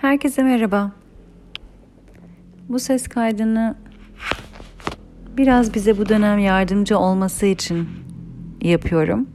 [0.00, 0.92] Herkese merhaba.
[2.68, 3.74] Bu ses kaydını
[5.36, 7.88] biraz bize bu dönem yardımcı olması için
[8.60, 9.28] yapıyorum.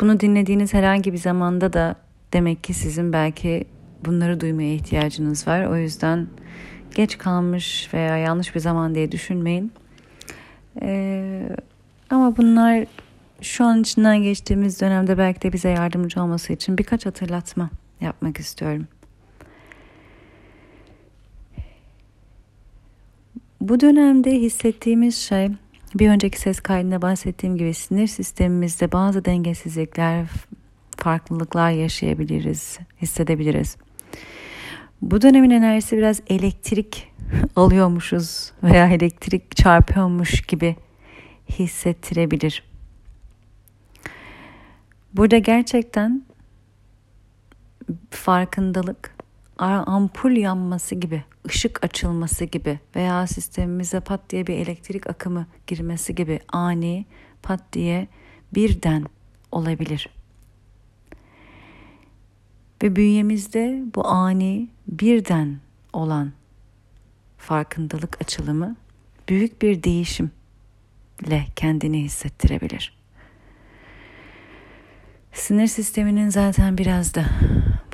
[0.00, 1.96] Bunu dinlediğiniz herhangi bir zamanda da
[2.32, 3.64] demek ki sizin belki
[4.04, 5.64] bunları duymaya ihtiyacınız var.
[5.64, 6.26] O yüzden
[6.94, 9.72] geç kalmış veya yanlış bir zaman diye düşünmeyin.
[10.82, 11.48] Ee,
[12.10, 12.86] ama bunlar
[13.40, 17.70] şu an içinden geçtiğimiz dönemde belki de bize yardımcı olması için birkaç hatırlatma
[18.00, 18.88] yapmak istiyorum.
[23.60, 25.48] Bu dönemde hissettiğimiz şey
[25.94, 30.26] bir önceki ses kaydında bahsettiğim gibi sinir sistemimizde bazı dengesizlikler,
[30.96, 33.76] farklılıklar yaşayabiliriz, hissedebiliriz.
[35.02, 37.12] Bu dönemin enerjisi biraz elektrik
[37.56, 40.76] alıyormuşuz veya elektrik çarpıyormuş gibi
[41.48, 42.62] hissettirebilir.
[45.12, 46.25] Burada gerçekten
[48.10, 49.14] farkındalık,
[49.58, 56.40] ampul yanması gibi, ışık açılması gibi veya sistemimize pat diye bir elektrik akımı girmesi gibi
[56.52, 57.06] ani,
[57.42, 58.08] pat diye
[58.54, 59.04] birden
[59.52, 60.08] olabilir.
[62.82, 65.60] Ve bünyemizde bu ani, birden
[65.92, 66.32] olan
[67.38, 68.76] farkındalık açılımı
[69.28, 72.95] büyük bir değişimle kendini hissettirebilir.
[75.36, 77.24] Sinir sisteminin zaten biraz da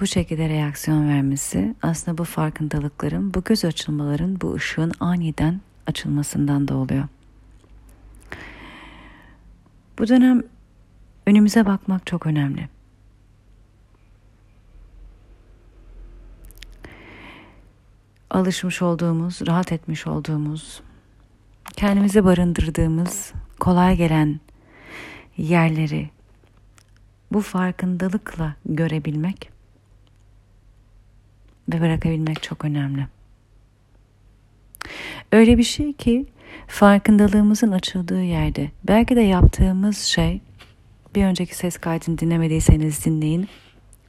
[0.01, 6.77] bu şekilde reaksiyon vermesi aslında bu farkındalıkların, bu göz açılmaların, bu ışığın aniden açılmasından da
[6.77, 7.05] oluyor.
[9.99, 10.43] Bu dönem
[11.27, 12.69] önümüze bakmak çok önemli.
[18.31, 20.83] Alışmış olduğumuz, rahat etmiş olduğumuz,
[21.77, 24.41] kendimizi barındırdığımız, kolay gelen
[25.37, 26.11] yerleri,
[27.35, 29.51] bu farkındalıkla görebilmek
[31.73, 33.07] ve bırakabilmek çok önemli.
[35.33, 36.27] Öyle bir şey ki
[36.67, 40.41] farkındalığımızın açıldığı yerde belki de yaptığımız şey
[41.15, 43.49] bir önceki ses kaydını dinlemediyseniz dinleyin.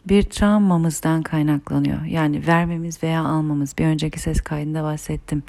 [0.08, 2.06] Bir travmamızdan kaynaklanıyor.
[2.06, 3.78] Yani vermemiz veya almamız.
[3.78, 5.44] Bir önceki ses kaydında bahsettim.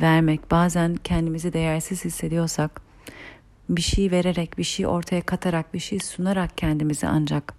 [0.00, 2.80] Vermek bazen kendimizi değersiz hissediyorsak
[3.76, 7.54] bir şey vererek, bir şey ortaya katarak, bir şey sunarak kendimizi ancak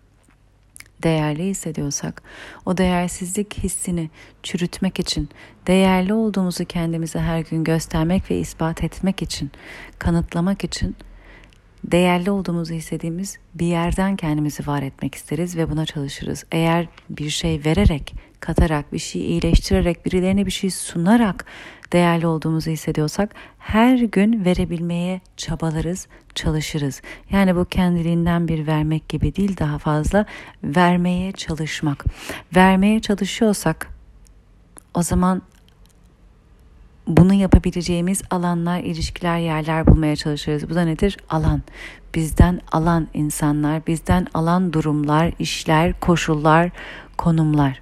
[1.03, 2.21] değerli hissediyorsak,
[2.65, 4.09] o değersizlik hissini
[4.43, 5.29] çürütmek için,
[5.67, 9.51] değerli olduğumuzu kendimize her gün göstermek ve ispat etmek için,
[9.99, 10.95] kanıtlamak için
[11.83, 16.45] değerli olduğumuzu hissettiğimiz bir yerden kendimizi var etmek isteriz ve buna çalışırız.
[16.51, 21.45] Eğer bir şey vererek, katarak, bir şey iyileştirerek, birilerine bir şey sunarak
[21.93, 27.01] değerli olduğumuzu hissediyorsak her gün verebilmeye çabalarız, çalışırız.
[27.31, 30.25] Yani bu kendiliğinden bir vermek gibi değil daha fazla
[30.63, 32.05] vermeye çalışmak.
[32.55, 33.87] Vermeye çalışıyorsak
[34.93, 35.41] o zaman
[37.07, 40.69] bunu yapabileceğimiz alanlar, ilişkiler, yerler bulmaya çalışırız.
[40.69, 41.17] Bu da nedir?
[41.29, 41.61] Alan.
[42.15, 46.71] Bizden alan insanlar, bizden alan durumlar, işler, koşullar,
[47.17, 47.81] konumlar.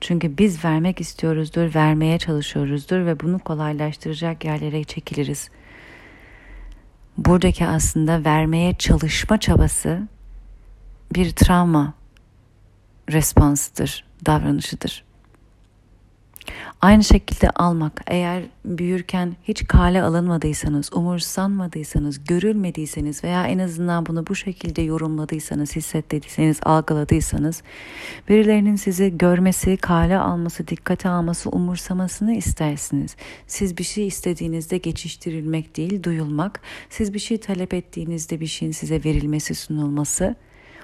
[0.00, 5.50] Çünkü biz vermek istiyoruzdur, vermeye çalışıyoruzdur ve bunu kolaylaştıracak yerlere çekiliriz.
[7.18, 10.08] Buradaki aslında vermeye çalışma çabası
[11.14, 11.94] bir travma
[13.10, 15.07] responsıdır, davranışıdır.
[16.80, 24.34] Aynı şekilde almak eğer büyürken hiç kale alınmadıysanız, umursanmadıysanız, görülmediyseniz veya en azından bunu bu
[24.34, 27.62] şekilde yorumladıysanız, hissettiyseniz, algıladıysanız
[28.28, 33.16] birilerinin sizi görmesi, kale alması, dikkate alması, umursamasını istersiniz.
[33.46, 36.60] Siz bir şey istediğinizde geçiştirilmek değil, duyulmak.
[36.90, 40.36] Siz bir şey talep ettiğinizde bir şeyin size verilmesi, sunulması.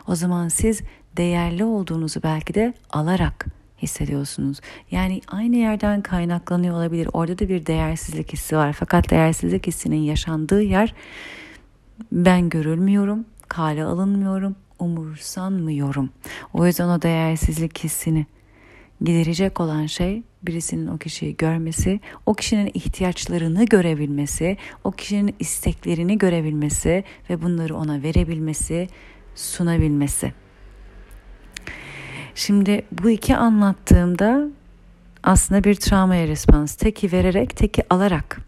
[0.08, 0.80] O zaman siz
[1.16, 4.60] değerli olduğunuzu belki de alarak hissediyorsunuz.
[4.90, 7.08] Yani aynı yerden kaynaklanıyor olabilir.
[7.12, 8.72] Orada da bir değersizlik hissi var.
[8.72, 10.94] Fakat değersizlik hissinin yaşandığı yer
[12.12, 16.10] ben görülmüyorum, kale alınmıyorum, umursanmıyorum.
[16.52, 18.26] O yüzden o değersizlik hissini
[19.00, 27.04] giderecek olan şey birisinin o kişiyi görmesi, o kişinin ihtiyaçlarını görebilmesi, o kişinin isteklerini görebilmesi
[27.30, 28.88] ve bunları ona verebilmesi,
[29.34, 30.43] sunabilmesi.
[32.34, 34.48] Şimdi bu iki anlattığımda
[35.22, 36.74] aslında bir travmaya respons.
[36.74, 38.40] Teki vererek, teki alarak.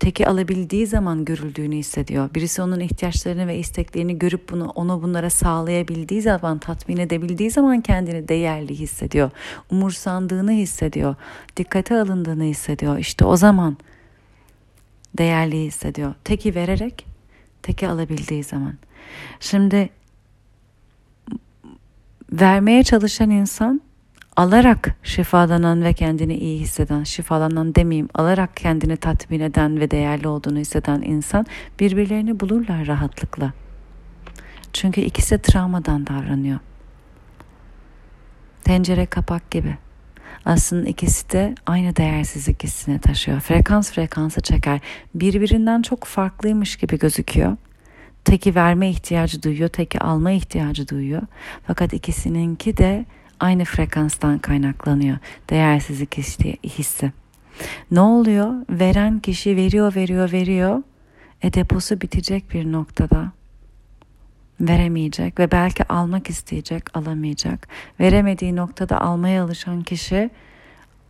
[0.00, 2.34] Teki alabildiği zaman görüldüğünü hissediyor.
[2.34, 8.28] Birisi onun ihtiyaçlarını ve isteklerini görüp bunu onu bunlara sağlayabildiği zaman, tatmin edebildiği zaman kendini
[8.28, 9.30] değerli hissediyor.
[9.70, 11.14] Umursandığını hissediyor.
[11.56, 12.98] Dikkate alındığını hissediyor.
[12.98, 13.76] İşte o zaman
[15.18, 16.14] değerli hissediyor.
[16.24, 17.06] Teki vererek,
[17.62, 18.74] teki alabildiği zaman.
[19.40, 19.90] Şimdi
[22.40, 23.80] vermeye çalışan insan
[24.36, 30.58] alarak şifalanan ve kendini iyi hisseden, şifalanan demeyeyim, alarak kendini tatmin eden ve değerli olduğunu
[30.58, 31.46] hisseden insan
[31.80, 33.52] birbirlerini bulurlar rahatlıkla.
[34.72, 36.58] Çünkü ikisi travmadan davranıyor.
[38.64, 39.76] Tencere kapak gibi.
[40.44, 43.40] Aslında ikisi de aynı değersizlik hissine taşıyor.
[43.40, 44.80] Frekans frekansı çeker.
[45.14, 47.56] Birbirinden çok farklıymış gibi gözüküyor.
[48.24, 51.22] Teki verme ihtiyacı duyuyor, teki alma ihtiyacı duyuyor.
[51.66, 53.04] Fakat ikisininki de
[53.40, 55.18] aynı frekanstan kaynaklanıyor.
[55.50, 56.18] Değersizlik
[56.64, 57.12] hissi.
[57.90, 58.54] Ne oluyor?
[58.70, 60.82] Veren kişi veriyor, veriyor, veriyor.
[61.42, 63.32] E deposu bitecek bir noktada.
[64.60, 67.68] Veremeyecek ve belki almak isteyecek, alamayacak.
[68.00, 70.30] Veremediği noktada almaya alışan kişi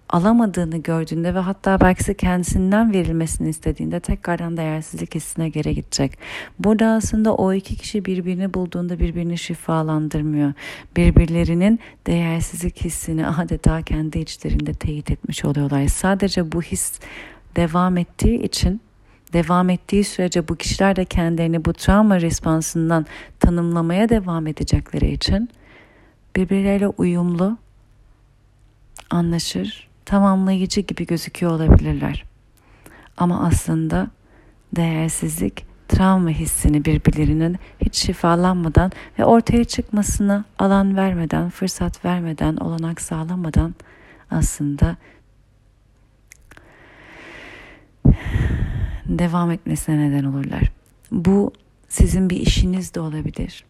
[0.08, 6.18] alamadığını gördüğünde ve hatta belki kendisinden verilmesini istediğinde tekrardan değersizlik hissine geri gidecek.
[6.58, 10.52] Burada aslında o iki kişi birbirini bulduğunda birbirini şifalandırmıyor.
[10.96, 15.86] Birbirlerinin değersizlik hissini adeta kendi içlerinde teyit etmiş oluyorlar.
[15.86, 17.00] Sadece bu his
[17.56, 18.80] devam ettiği için
[19.32, 23.06] devam ettiği sürece bu kişiler de kendilerini bu travma respansından
[23.40, 25.48] tanımlamaya devam edecekleri için
[26.36, 27.58] birbirleriyle uyumlu,
[29.10, 32.24] anlaşır tamamlayıcı gibi gözüküyor olabilirler.
[33.16, 34.10] Ama aslında
[34.76, 43.74] değersizlik travma hissini birbirlerinin hiç şifalanmadan ve ortaya çıkmasına alan vermeden, fırsat vermeden, olanak sağlamadan
[44.30, 44.96] aslında
[49.06, 50.72] devam etmesine neden olurlar.
[51.10, 51.52] Bu
[51.88, 53.64] sizin bir işiniz de olabilir.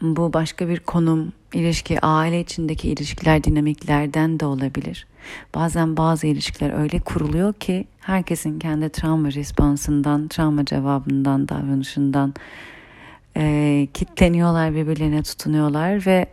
[0.00, 5.06] Bu başka bir konum, ilişki, aile içindeki ilişkiler dinamiklerden de olabilir.
[5.54, 12.34] Bazen bazı ilişkiler öyle kuruluyor ki herkesin kendi travma respansından, travma cevabından, davranışından
[13.36, 16.26] e, kitleniyorlar, birbirlerine tutunuyorlar ve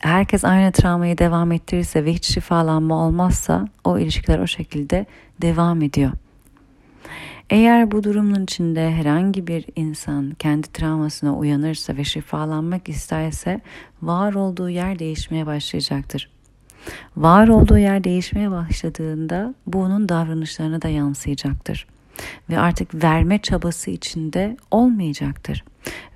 [0.00, 5.06] herkes aynı travmayı devam ettirirse ve hiç şifalanma olmazsa o ilişkiler o şekilde
[5.42, 6.12] devam ediyor.
[7.50, 13.60] Eğer bu durumun içinde herhangi bir insan kendi travmasına uyanırsa ve şifalanmak isterse
[14.02, 16.30] var olduğu yer değişmeye başlayacaktır.
[17.16, 21.86] Var olduğu yer değişmeye başladığında bu onun davranışlarına da yansıyacaktır.
[22.50, 25.64] Ve artık verme çabası içinde olmayacaktır.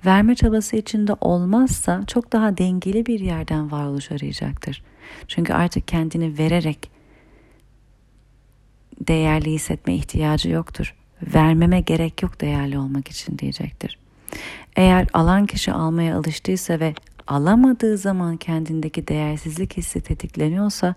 [0.05, 4.83] Verme çabası içinde olmazsa çok daha dengeli bir yerden varoluş arayacaktır.
[5.27, 6.91] Çünkü artık kendini vererek
[9.07, 13.97] değerli hissetme ihtiyacı yoktur vermeme gerek yok değerli olmak için diyecektir.
[14.75, 16.93] Eğer alan kişi almaya alıştıysa ve
[17.27, 20.95] alamadığı zaman kendindeki değersizlik hissi tetikleniyorsa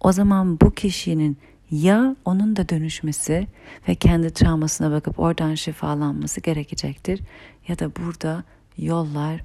[0.00, 1.36] o zaman bu kişinin
[1.70, 3.46] ya onun da dönüşmesi
[3.88, 7.20] ve kendi travmasına bakıp oradan şifalanması gerekecektir
[7.68, 8.44] ya da burada
[8.78, 9.40] yollar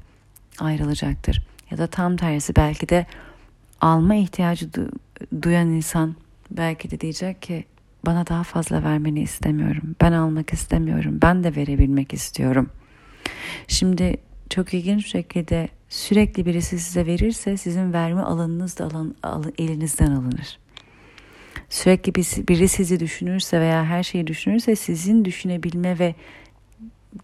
[0.60, 1.44] ayrılacaktır.
[1.72, 3.06] Ya da tam tersi belki de
[3.82, 4.70] alma ihtiyacı
[5.42, 6.16] duyan insan
[6.52, 7.66] belki de diyecek ki
[8.06, 9.96] bana daha fazla vermeni istemiyorum.
[10.02, 11.20] Ben almak istemiyorum.
[11.22, 12.70] Ben de verebilmek istiyorum.
[13.68, 14.18] Şimdi
[14.50, 20.12] çok ilginç bir şekilde sürekli birisi size verirse sizin verme alanınız da alan, al, elinizden
[20.12, 20.60] alınır.
[21.70, 22.16] Sürekli
[22.48, 26.16] biri sizi düşünürse veya her şeyi düşünürse sizin düşünebilme ve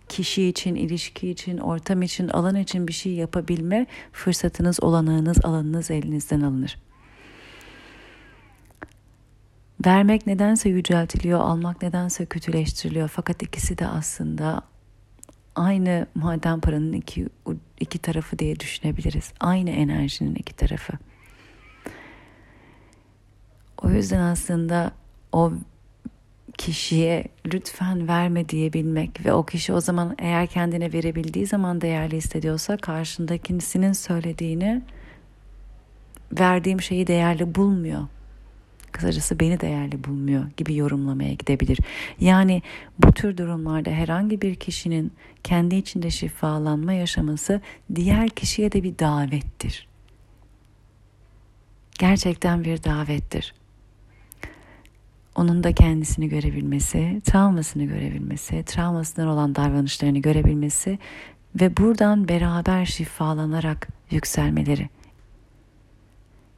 [0.10, 6.42] kişi için, ilişki için, ortam için, alan için bir şey yapabilme fırsatınız, olanağınız, alanınız elinizden
[6.42, 6.78] alınır.
[9.86, 13.08] Vermek nedense yüceltiliyor, almak nedense kötüleştiriliyor.
[13.08, 14.62] Fakat ikisi de aslında
[15.56, 17.30] aynı maden paranın iki,
[17.80, 19.34] iki tarafı diye düşünebiliriz.
[19.40, 20.94] Aynı enerjinin iki tarafı.
[23.84, 24.92] O yüzden aslında
[25.32, 25.54] o
[26.58, 32.78] kişiye lütfen verme diyebilmek ve o kişi o zaman eğer kendine verebildiği zaman değerli hissediyorsa
[32.78, 34.82] karşındakisinin söylediğini
[36.40, 38.08] verdiğim şeyi değerli bulmuyor
[38.92, 41.80] kısacası beni değerli bulmuyor gibi yorumlamaya gidebilir.
[42.20, 42.62] Yani
[43.00, 45.12] bu tür durumlarda herhangi bir kişinin
[45.44, 47.62] kendi içinde şifalanma yaşaması
[47.96, 49.88] diğer kişiye de bir davettir.
[52.00, 53.54] Gerçekten bir davettir.
[55.36, 61.00] Onun da kendisini görebilmesi, travmasını görebilmesi, travmasından olan davranışlarını görebilmesi
[61.62, 64.90] ve buradan beraber şifalanarak yükselmeleri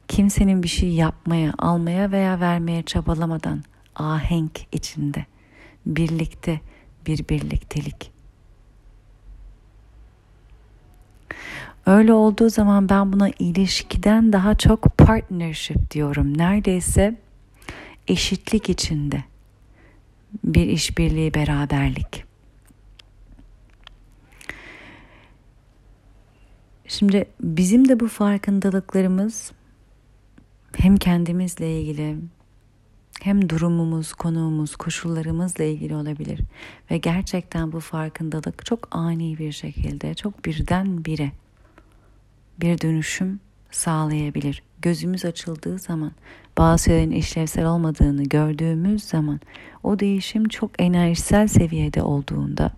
[0.08, 3.62] kimsenin bir şey yapmaya, almaya veya vermeye çabalamadan
[3.94, 5.26] ahenk içinde,
[5.86, 6.60] birlikte
[7.06, 8.12] bir birliktelik.
[11.86, 16.38] Öyle olduğu zaman ben buna ilişkiden daha çok partnership diyorum.
[16.38, 17.16] Neredeyse
[18.08, 19.24] eşitlik içinde
[20.44, 22.24] bir işbirliği, beraberlik.
[26.86, 29.52] Şimdi bizim de bu farkındalıklarımız
[30.76, 32.16] hem kendimizle ilgili
[33.22, 36.40] hem durumumuz, konuğumuz, koşullarımızla ilgili olabilir.
[36.90, 41.32] Ve gerçekten bu farkındalık çok ani bir şekilde, çok birden bire
[42.60, 44.62] bir dönüşüm sağlayabilir.
[44.82, 46.12] Gözümüz açıldığı zaman,
[46.58, 49.40] bazı şeylerin işlevsel olmadığını gördüğümüz zaman,
[49.82, 52.72] o değişim çok enerjisel seviyede olduğunda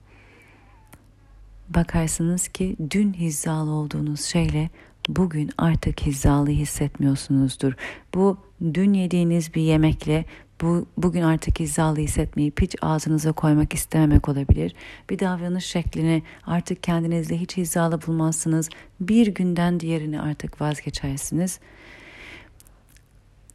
[1.68, 4.70] bakarsınız ki dün hizalı olduğunuz şeyle
[5.08, 7.72] bugün artık hizalı hissetmiyorsunuzdur.
[8.14, 8.38] Bu
[8.74, 10.24] dün yediğiniz bir yemekle
[10.60, 14.74] bu bugün artık hizalı hissetmeyip hiç ağzınıza koymak istememek olabilir.
[15.10, 18.68] Bir davranış şeklini artık kendinizle hiç hizalı bulmazsınız.
[19.00, 21.60] Bir günden diğerini artık vazgeçersiniz.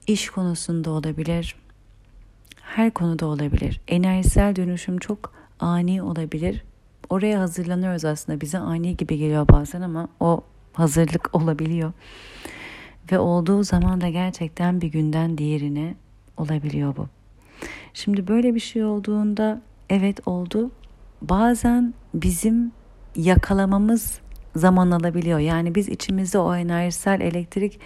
[0.07, 1.55] İş konusunda olabilir.
[2.61, 3.81] Her konuda olabilir.
[3.87, 6.63] Enerjisel dönüşüm çok ani olabilir.
[7.09, 8.41] Oraya hazırlanıyoruz aslında.
[8.41, 10.43] Bize ani gibi geliyor bazen ama o
[10.79, 11.93] hazırlık olabiliyor.
[13.11, 15.95] Ve olduğu zaman da gerçekten bir günden diğerine
[16.37, 17.07] olabiliyor bu.
[17.93, 20.71] Şimdi böyle bir şey olduğunda evet oldu.
[21.21, 22.71] Bazen bizim
[23.15, 24.19] yakalamamız
[24.55, 25.39] zaman alabiliyor.
[25.39, 27.79] Yani biz içimizde o enerjisel elektrik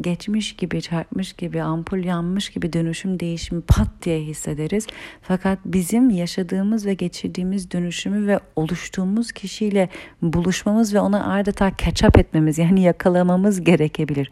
[0.00, 4.86] geçmiş gibi, çarpmış gibi, ampul yanmış gibi dönüşüm değişimi pat diye hissederiz.
[5.22, 9.88] Fakat bizim yaşadığımız ve geçirdiğimiz dönüşümü ve oluştuğumuz kişiyle
[10.22, 14.30] buluşmamız ve ona adeta catch up etmemiz yani yakalamamız gerekebilir.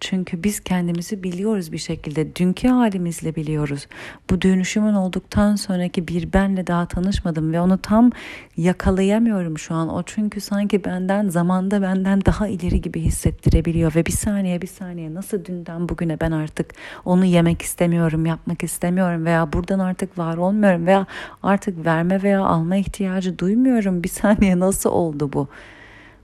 [0.00, 2.36] Çünkü biz kendimizi biliyoruz bir şekilde.
[2.36, 3.86] Dünkü halimizle biliyoruz.
[4.30, 8.10] Bu dönüşümün olduktan sonraki bir benle daha tanışmadım ve onu tam
[8.56, 9.88] yakalayamıyorum şu an.
[9.88, 14.89] O çünkü sanki benden zamanda benden daha ileri gibi hissettirebiliyor ve bir saniye bir saniye
[14.90, 20.36] saniye nasıl dünden bugüne ben artık onu yemek istemiyorum, yapmak istemiyorum veya buradan artık var
[20.36, 21.06] olmuyorum veya
[21.42, 24.02] artık verme veya alma ihtiyacı duymuyorum.
[24.02, 25.48] Bir saniye nasıl oldu bu?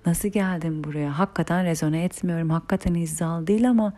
[0.07, 1.19] Nasıl geldim buraya?
[1.19, 2.51] Hakikaten rezone etmiyorum.
[2.51, 3.93] Hakikaten izdal değil ama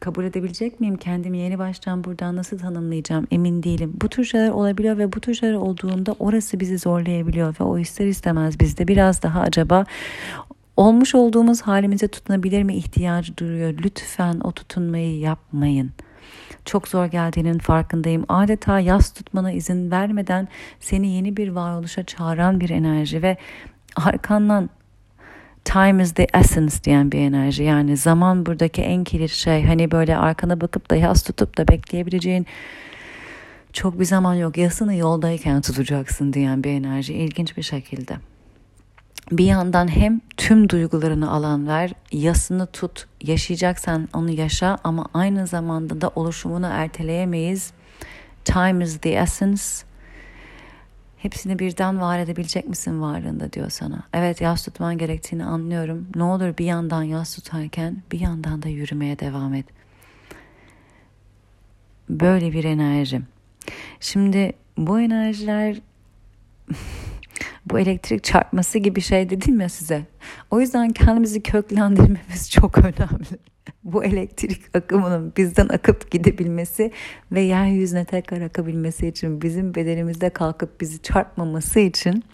[0.00, 0.96] kabul edebilecek miyim?
[0.96, 3.26] Kendimi yeni baştan buradan nasıl tanımlayacağım?
[3.30, 3.92] Emin değilim.
[4.02, 8.06] Bu tür şeyler olabiliyor ve bu tür şeyler olduğunda orası bizi zorlayabiliyor ve o ister
[8.06, 9.84] istemez bizde biraz daha acaba
[10.76, 13.74] Olmuş olduğumuz halimize tutunabilir mi ihtiyacı duruyor.
[13.84, 15.92] Lütfen o tutunmayı yapmayın.
[16.64, 18.24] Çok zor geldiğinin farkındayım.
[18.28, 20.48] Adeta yas tutmana izin vermeden
[20.80, 23.36] seni yeni bir varoluşa çağıran bir enerji ve
[23.96, 24.70] arkandan
[25.64, 27.62] time is the essence diyen bir enerji.
[27.62, 29.64] Yani zaman buradaki en kilit şey.
[29.64, 32.46] Hani böyle arkana bakıp da yas tutup da bekleyebileceğin
[33.72, 34.56] çok bir zaman yok.
[34.56, 37.14] Yasını yoldayken tutacaksın diyen bir enerji.
[37.14, 38.16] İlginç bir şekilde
[39.32, 46.00] bir yandan hem tüm duygularını alan ver, yasını tut, yaşayacaksan onu yaşa ama aynı zamanda
[46.00, 47.72] da oluşumunu erteleyemeyiz.
[48.44, 49.62] Time is the essence.
[51.18, 54.02] Hepsini birden var edebilecek misin varlığında diyor sana.
[54.12, 56.06] Evet yas tutman gerektiğini anlıyorum.
[56.14, 59.66] Ne olur bir yandan yas tutarken bir yandan da yürümeye devam et.
[62.10, 63.20] Böyle bir enerji.
[64.00, 65.76] Şimdi bu enerjiler
[67.66, 70.02] bu elektrik çarpması gibi şey dedim ya size.
[70.50, 73.38] O yüzden kendimizi köklendirmemiz çok önemli.
[73.84, 76.92] bu elektrik akımının bizden akıp gidebilmesi
[77.32, 82.24] ve yeryüzüne tekrar akabilmesi için bizim bedenimizde kalkıp bizi çarpmaması için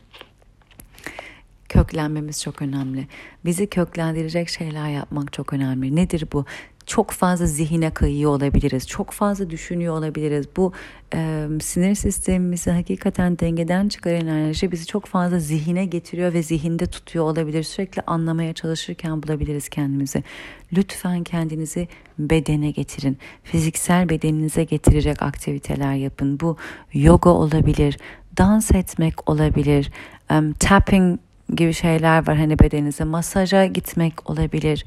[1.68, 3.06] köklenmemiz çok önemli.
[3.44, 5.96] Bizi köklendirecek şeyler yapmak çok önemli.
[5.96, 6.44] Nedir bu?
[6.90, 8.88] Çok fazla zihine kayıyor olabiliriz.
[8.88, 10.46] Çok fazla düşünüyor olabiliriz.
[10.56, 10.72] Bu
[11.14, 17.24] e, sinir sistemimizi hakikaten dengeden çıkaran enerji bizi çok fazla zihine getiriyor ve zihinde tutuyor
[17.24, 17.62] olabilir.
[17.62, 20.24] Sürekli anlamaya çalışırken bulabiliriz kendimizi.
[20.72, 23.18] Lütfen kendinizi bedene getirin.
[23.44, 26.40] Fiziksel bedeninize getirecek aktiviteler yapın.
[26.40, 26.56] Bu
[26.92, 27.98] yoga olabilir,
[28.38, 29.92] dans etmek olabilir,
[30.30, 31.20] um, tapping
[31.54, 34.84] gibi şeyler var hani bedeninize masaja gitmek olabilir.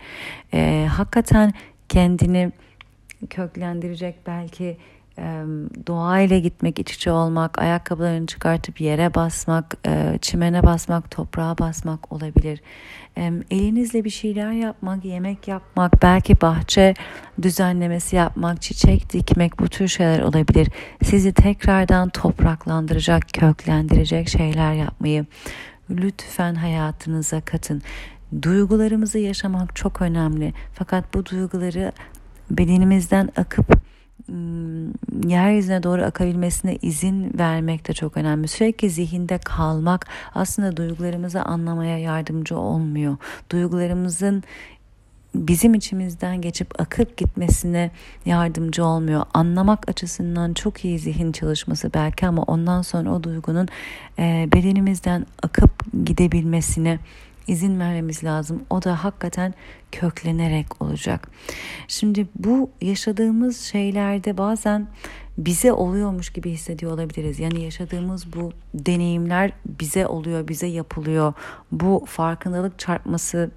[0.53, 1.53] Ee, hakikaten
[1.93, 2.51] kendini
[3.29, 4.77] köklendirecek belki
[5.87, 9.77] doğayla gitmek, iç içe olmak, ayakkabılarını çıkartıp yere basmak,
[10.21, 12.61] çimene basmak, toprağa basmak olabilir.
[13.51, 16.93] Elinizle bir şeyler yapmak, yemek yapmak, belki bahçe
[17.41, 20.67] düzenlemesi yapmak, çiçek dikmek bu tür şeyler olabilir.
[21.03, 25.25] Sizi tekrardan topraklandıracak, köklendirecek şeyler yapmayı
[25.89, 27.81] lütfen hayatınıza katın.
[28.41, 30.53] Duygularımızı yaşamak çok önemli.
[30.73, 31.91] Fakat bu duyguları
[32.51, 33.83] bedenimizden akıp
[35.27, 38.47] yeryüzüne doğru akabilmesine izin vermek de çok önemli.
[38.47, 43.17] Sürekli zihinde kalmak aslında duygularımızı anlamaya yardımcı olmuyor.
[43.51, 44.43] Duygularımızın
[45.35, 47.91] bizim içimizden geçip akıp gitmesine
[48.25, 49.23] yardımcı olmuyor.
[49.33, 53.67] Anlamak açısından çok iyi zihin çalışması belki ama ondan sonra o duygunun
[54.17, 55.71] bedenimizden akıp
[56.05, 56.99] gidebilmesine
[57.47, 58.63] izin vermemiz lazım.
[58.69, 59.53] O da hakikaten
[59.91, 61.31] köklenerek olacak.
[61.87, 64.87] Şimdi bu yaşadığımız şeylerde bazen
[65.37, 67.39] bize oluyormuş gibi hissediyor olabiliriz.
[67.39, 71.33] Yani yaşadığımız bu deneyimler bize oluyor, bize yapılıyor.
[71.71, 73.51] Bu farkındalık çarpması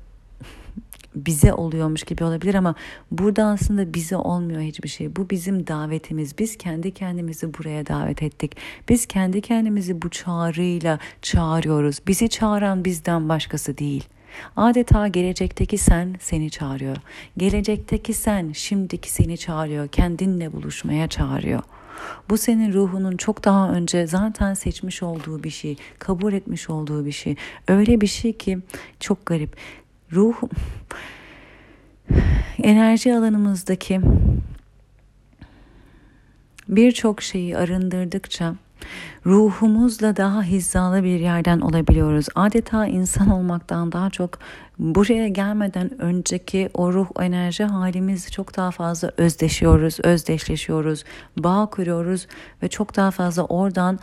[1.17, 2.75] bize oluyormuş gibi olabilir ama
[3.11, 5.17] burada aslında bize olmuyor hiçbir şey.
[5.17, 6.39] Bu bizim davetimiz.
[6.39, 8.57] Biz kendi kendimizi buraya davet ettik.
[8.89, 12.01] Biz kendi kendimizi bu çağrıyla çağırıyoruz.
[12.07, 14.05] Bizi çağıran bizden başkası değil.
[14.57, 16.97] Adeta gelecekteki sen seni çağırıyor.
[17.37, 19.89] Gelecekteki sen şimdiki seni çağırıyor.
[19.89, 21.63] Kendinle buluşmaya çağırıyor.
[22.31, 27.13] Bu senin ruhunun çok daha önce zaten seçmiş olduğu bir şey, kabul etmiş olduğu bir
[27.13, 27.37] şey.
[27.69, 28.59] Öyle bir şey ki
[29.01, 29.57] çok garip
[30.13, 30.35] ruh
[32.63, 34.01] enerji alanımızdaki
[36.69, 38.55] birçok şeyi arındırdıkça
[39.27, 42.27] ruhumuzla daha hizalı bir yerden olabiliyoruz.
[42.35, 44.39] Adeta insan olmaktan daha çok
[44.79, 51.05] buraya gelmeden önceki o ruh enerji halimiz çok daha fazla özdeşiyoruz, özdeşleşiyoruz,
[51.37, 52.27] bağ kuruyoruz
[52.63, 53.99] ve çok daha fazla oradan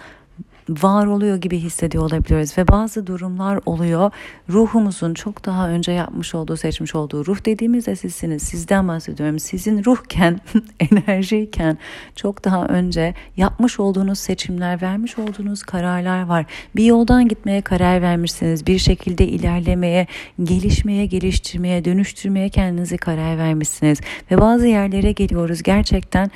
[0.69, 4.11] var oluyor gibi hissediyor olabiliriz ve bazı durumlar oluyor.
[4.49, 8.43] Ruhumuzun çok daha önce yapmış olduğu, seçmiş olduğu ruh dediğimizde sizsiniz.
[8.43, 9.39] Sizden bahsediyorum.
[9.39, 10.39] Sizin ruhken,
[10.79, 11.77] enerjiyken
[12.15, 16.45] çok daha önce yapmış olduğunuz seçimler, vermiş olduğunuz kararlar var.
[16.75, 18.67] Bir yoldan gitmeye karar vermişsiniz.
[18.67, 20.07] Bir şekilde ilerlemeye,
[20.43, 24.01] gelişmeye, geliştirmeye, dönüştürmeye kendinizi karar vermişsiniz.
[24.31, 26.31] Ve bazı yerlere geliyoruz gerçekten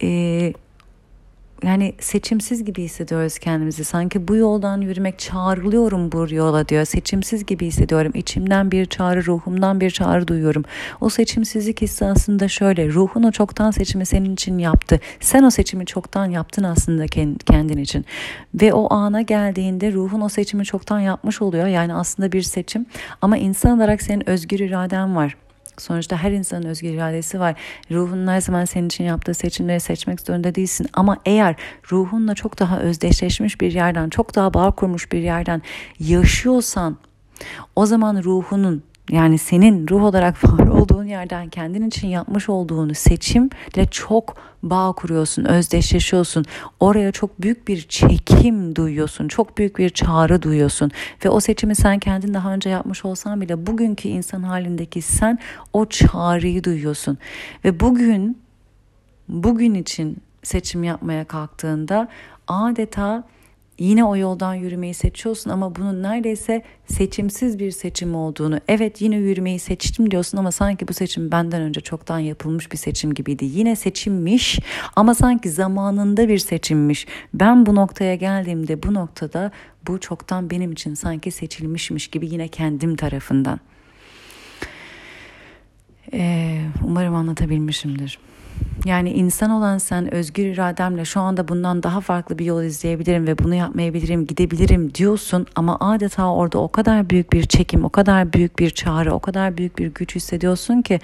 [0.00, 0.52] eee
[1.64, 3.84] yani seçimsiz gibi hissediyoruz kendimizi.
[3.84, 6.84] Sanki bu yoldan yürümek çağrılıyorum bu yola diyor.
[6.84, 8.12] Seçimsiz gibi hissediyorum.
[8.14, 10.64] İçimden bir çağrı, ruhumdan bir çağrı duyuyorum.
[11.00, 12.88] O seçimsizlik hissi aslında şöyle.
[12.88, 15.00] Ruhun o çoktan seçimi senin için yaptı.
[15.20, 17.06] Sen o seçimi çoktan yaptın aslında
[17.46, 18.04] kendin için.
[18.54, 21.66] Ve o ana geldiğinde ruhun o seçimi çoktan yapmış oluyor.
[21.66, 22.86] Yani aslında bir seçim.
[23.22, 25.36] Ama insan olarak senin özgür iraden var.
[25.80, 27.54] Sonuçta her insanın özgür iradesi var.
[27.90, 30.86] Ruhun her zaman senin için yaptığı seçimleri seçmek zorunda değilsin.
[30.92, 31.56] Ama eğer
[31.92, 35.62] ruhunla çok daha özdeşleşmiş bir yerden, çok daha bağ kurmuş bir yerden
[35.98, 36.96] yaşıyorsan
[37.76, 43.86] o zaman ruhunun yani senin ruh olarak var olduğun yerden kendin için yapmış olduğunu seçimle
[43.90, 46.44] çok bağ kuruyorsun, özdeşleşiyorsun.
[46.80, 50.90] Oraya çok büyük bir çekim duyuyorsun, çok büyük bir çağrı duyuyorsun.
[51.24, 55.38] Ve o seçimi sen kendin daha önce yapmış olsan bile bugünkü insan halindeki sen
[55.72, 57.18] o çağrıyı duyuyorsun.
[57.64, 58.38] Ve bugün,
[59.28, 62.08] bugün için seçim yapmaya kalktığında
[62.48, 63.24] adeta
[63.80, 68.60] yine o yoldan yürümeyi seçiyorsun ama bunun neredeyse seçimsiz bir seçim olduğunu.
[68.68, 73.14] Evet yine yürümeyi seçtim diyorsun ama sanki bu seçim benden önce çoktan yapılmış bir seçim
[73.14, 73.44] gibiydi.
[73.44, 74.58] Yine seçimmiş
[74.96, 77.06] ama sanki zamanında bir seçimmiş.
[77.34, 79.50] Ben bu noktaya geldiğimde bu noktada
[79.86, 83.60] bu çoktan benim için sanki seçilmişmiş gibi yine kendim tarafından.
[86.12, 88.18] Ee, umarım anlatabilmişimdir.
[88.84, 93.38] Yani insan olan sen özgür irademle şu anda bundan daha farklı bir yol izleyebilirim ve
[93.38, 98.58] bunu yapmayabilirim, gidebilirim diyorsun ama adeta orada o kadar büyük bir çekim, o kadar büyük
[98.58, 101.00] bir çağrı, o kadar büyük bir güç hissediyorsun ki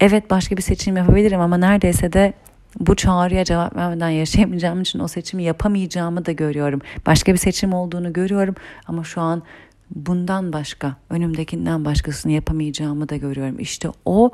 [0.00, 2.32] evet başka bir seçim yapabilirim ama neredeyse de
[2.80, 6.80] bu çağrıya cevap vermeden yaşayamayacağım için o seçimi yapamayacağımı da görüyorum.
[7.06, 8.54] Başka bir seçim olduğunu görüyorum
[8.86, 9.42] ama şu an
[9.94, 13.58] bundan başka, önümdekinden başkasını yapamayacağımı da görüyorum.
[13.58, 14.30] İşte o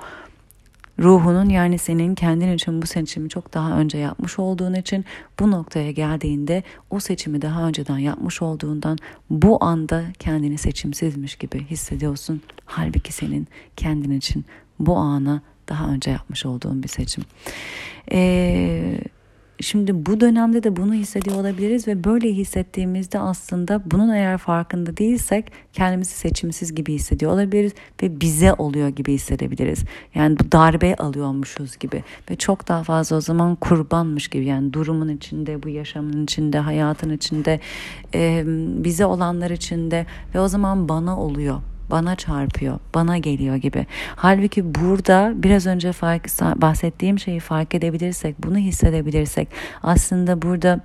[0.99, 5.05] ruhunun yani senin kendin için bu seçimi çok daha önce yapmış olduğun için
[5.41, 8.99] bu noktaya geldiğinde o seçimi daha önceden yapmış olduğundan
[9.31, 12.43] bu anda kendini seçimsizmiş gibi hissediyorsun.
[12.65, 14.45] Halbuki senin kendin için
[14.79, 17.25] bu ana daha önce yapmış olduğun bir seçim.
[18.11, 19.01] Eee
[19.61, 25.53] Şimdi bu dönemde de bunu hissediyor olabiliriz ve böyle hissettiğimizde aslında bunun eğer farkında değilsek
[25.73, 29.85] kendimizi seçimsiz gibi hissediyor olabiliriz ve bize oluyor gibi hissedebiliriz.
[30.15, 35.09] Yani bu darbe alıyormuşuz gibi ve çok daha fazla o zaman kurbanmış gibi yani durumun
[35.09, 37.61] içinde, bu yaşamın içinde, hayatın içinde,
[38.85, 41.61] bize olanlar içinde ve o zaman bana oluyor
[41.91, 43.87] bana çarpıyor, bana geliyor gibi.
[44.17, 49.49] Halbuki burada biraz önce fark, bahsettiğim şeyi fark edebilirsek, bunu hissedebilirsek
[49.83, 50.81] aslında burada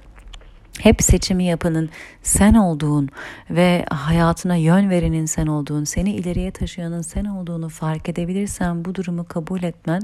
[0.79, 1.89] hep seçimi yapanın
[2.23, 3.09] sen olduğun
[3.49, 9.27] ve hayatına yön verenin sen olduğun, seni ileriye taşıyanın sen olduğunu fark edebilirsen bu durumu
[9.27, 10.01] kabul etmen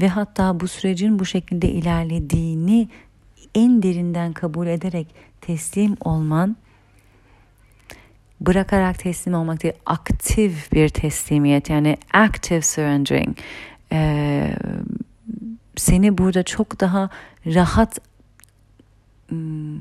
[0.00, 2.88] ve hatta bu sürecin bu şekilde ilerlediğini
[3.54, 5.06] en derinden kabul ederek
[5.40, 6.56] teslim olman
[8.40, 13.36] bırakarak teslim olmak değil, aktif bir teslimiyet yani active surrendering.
[13.92, 14.56] Ee,
[15.76, 17.10] seni burada çok daha
[17.46, 17.98] rahat
[19.28, 19.78] hmm,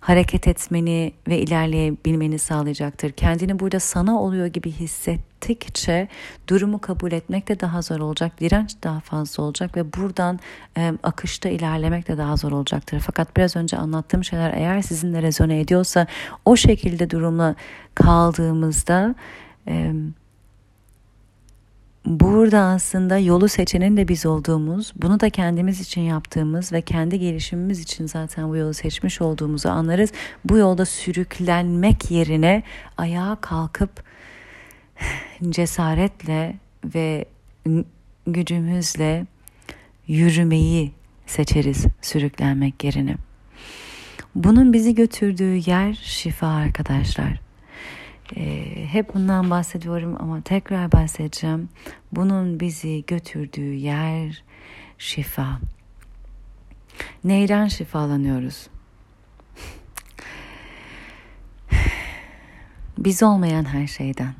[0.00, 3.12] hareket etmeni ve ilerleyebilmeni sağlayacaktır.
[3.12, 6.08] Kendini burada sana oluyor gibi hissettikçe
[6.48, 10.40] durumu kabul etmek de daha zor olacak, direnç daha fazla olacak ve buradan
[10.78, 13.00] e, akışta ilerlemek de daha zor olacaktır.
[13.00, 16.06] Fakat biraz önce anlattığım şeyler eğer sizinle rezone ediyorsa
[16.44, 17.54] o şekilde durumla
[17.94, 19.14] kaldığımızda
[19.68, 19.92] e,
[22.06, 27.80] burada aslında yolu seçenin de biz olduğumuz, bunu da kendimiz için yaptığımız ve kendi gelişimimiz
[27.80, 30.12] için zaten bu yolu seçmiş olduğumuzu anlarız.
[30.44, 32.62] Bu yolda sürüklenmek yerine
[32.96, 34.04] ayağa kalkıp
[35.48, 37.24] cesaretle ve
[38.26, 39.26] gücümüzle
[40.08, 40.92] yürümeyi
[41.26, 43.16] seçeriz sürüklenmek yerine.
[44.34, 47.43] Bunun bizi götürdüğü yer şifa arkadaşlar.
[48.36, 51.68] Ee, hep bundan bahsediyorum ama tekrar bahsedeceğim.
[52.12, 54.44] Bunun bizi götürdüğü yer
[54.98, 55.58] şifa.
[57.24, 58.66] Neyden şifalanıyoruz?
[62.98, 64.34] Biz olmayan her şeyden.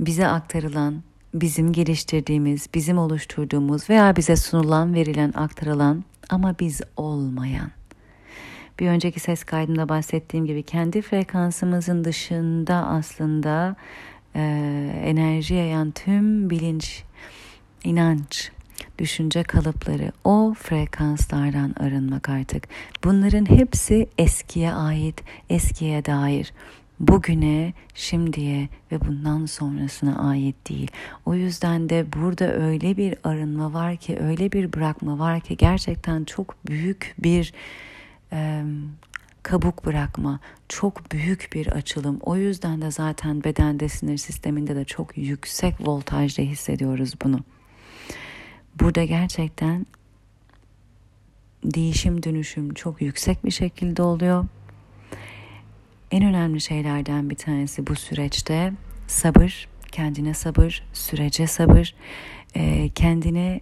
[0.00, 1.02] Bize aktarılan,
[1.34, 7.70] bizim geliştirdiğimiz, bizim oluşturduğumuz veya bize sunulan, verilen, aktarılan ama biz olmayan
[8.80, 13.76] bir önceki ses kaydında bahsettiğim gibi kendi frekansımızın dışında aslında
[14.34, 14.40] e,
[15.04, 17.04] enerji yayan tüm bilinç,
[17.84, 18.50] inanç,
[18.98, 22.68] düşünce kalıpları o frekanslardan arınmak artık.
[23.04, 26.52] Bunların hepsi eskiye ait, eskiye dair.
[27.00, 30.90] Bugüne, şimdiye ve bundan sonrasına ait değil.
[31.26, 36.24] O yüzden de burada öyle bir arınma var ki, öyle bir bırakma var ki gerçekten
[36.24, 37.52] çok büyük bir
[38.32, 38.64] e,
[39.42, 42.18] kabuk bırakma çok büyük bir açılım.
[42.22, 47.40] O yüzden de zaten bedende sinir sisteminde de çok yüksek voltajda hissediyoruz bunu.
[48.80, 49.86] Burada gerçekten
[51.64, 54.46] değişim dönüşüm çok yüksek bir şekilde oluyor.
[56.10, 58.72] En önemli şeylerden bir tanesi bu süreçte
[59.06, 61.94] sabır, kendine sabır, sürece sabır,
[62.94, 63.60] kendine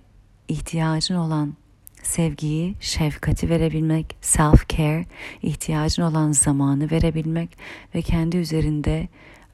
[0.49, 1.55] ihtiyacın olan
[2.03, 5.05] sevgiyi, şefkati verebilmek, self care,
[5.43, 7.59] ihtiyacın olan zamanı verebilmek
[7.95, 9.09] ve kendi üzerinde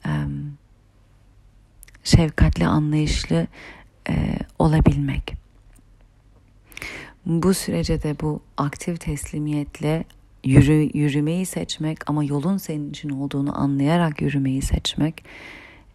[0.06, 0.58] um,
[2.04, 3.46] şefkatli, anlayışlı
[4.08, 5.34] e, olabilmek.
[7.26, 10.04] Bu sürece de bu aktif teslimiyetle
[10.44, 15.24] yürü, yürümeyi seçmek ama yolun senin için olduğunu anlayarak yürümeyi seçmek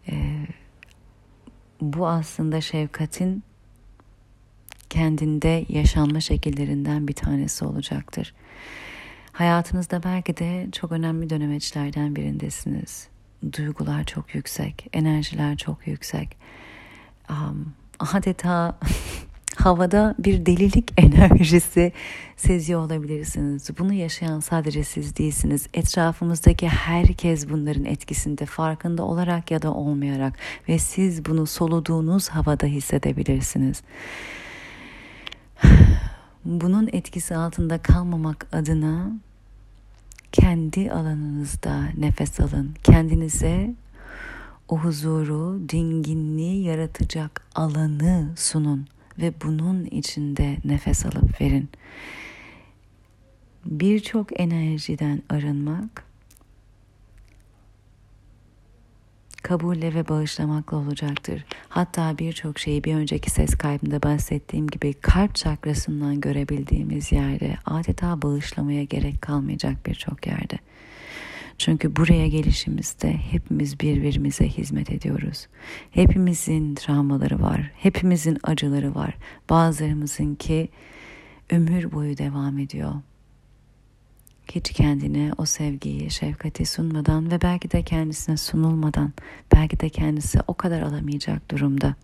[0.08, 0.46] e,
[1.80, 3.42] bu aslında şefkatin
[4.92, 8.34] kendinde yaşanma şekillerinden bir tanesi olacaktır.
[9.32, 13.08] Hayatınızda belki de çok önemli dönemeçlerden birindesiniz.
[13.56, 16.36] Duygular çok yüksek, enerjiler çok yüksek.
[17.30, 18.78] Um, adeta
[19.56, 21.92] havada bir delilik enerjisi
[22.36, 23.78] seziyor olabilirsiniz.
[23.78, 25.66] Bunu yaşayan sadece siz değilsiniz.
[25.74, 33.82] Etrafımızdaki herkes bunların etkisinde farkında olarak ya da olmayarak ve siz bunu soluduğunuz havada hissedebilirsiniz.
[36.44, 39.12] Bunun etkisi altında kalmamak adına
[40.32, 42.74] kendi alanınızda nefes alın.
[42.82, 43.74] Kendinize
[44.68, 48.86] o huzuru, dinginliği yaratacak alanı sunun
[49.18, 51.68] ve bunun içinde nefes alıp verin.
[53.64, 56.01] Birçok enerjiden arınmak
[59.42, 61.44] kabulle ve bağışlamakla olacaktır.
[61.68, 68.84] Hatta birçok şeyi bir önceki ses kaybında bahsettiğim gibi kalp çakrasından görebildiğimiz yerde adeta bağışlamaya
[68.84, 70.58] gerek kalmayacak birçok yerde.
[71.58, 75.46] Çünkü buraya gelişimizde hepimiz birbirimize hizmet ediyoruz.
[75.90, 79.14] Hepimizin travmaları var, hepimizin acıları var.
[79.50, 80.68] Bazılarımızın ki
[81.50, 82.92] ömür boyu devam ediyor
[84.50, 89.12] hiç kendine o sevgiyi, şefkati sunmadan ve belki de kendisine sunulmadan,
[89.54, 91.94] belki de kendisi o kadar alamayacak durumda.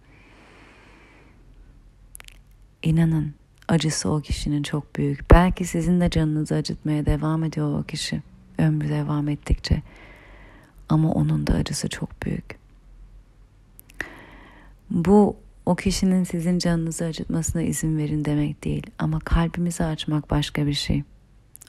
[2.82, 3.34] İnanın
[3.68, 5.30] acısı o kişinin çok büyük.
[5.30, 8.22] Belki sizin de canınızı acıtmaya devam ediyor o kişi
[8.58, 9.82] ömrü devam ettikçe.
[10.88, 12.58] Ama onun da acısı çok büyük.
[14.90, 20.74] Bu o kişinin sizin canınızı acıtmasına izin verin demek değil ama kalbimizi açmak başka bir
[20.74, 21.02] şey.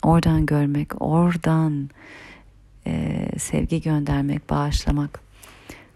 [0.04, 1.90] Oradan görmek, oradan
[2.88, 5.20] e, sevgi göndermek, bağışlamak